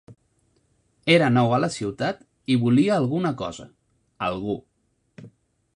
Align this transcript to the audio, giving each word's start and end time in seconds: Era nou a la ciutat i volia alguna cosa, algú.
Era 1.15 1.27
nou 1.33 1.53
a 1.57 1.59
la 1.65 1.69
ciutat 1.75 2.25
i 2.55 2.57
volia 2.65 2.97
alguna 2.97 3.35
cosa, 3.45 3.69
algú. 4.31 4.57